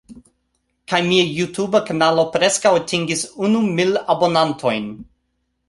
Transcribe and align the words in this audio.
Kaj 0.93 1.01
mia 1.09 1.25
Jutuba 1.33 1.83
kanalo 1.91 2.25
preskaŭ 2.37 2.73
atingis 2.81 3.23
unu 3.49 3.63
mil 3.79 3.97
abonantojn. 4.17 4.93